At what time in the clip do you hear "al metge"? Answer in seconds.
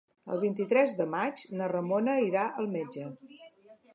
2.63-3.07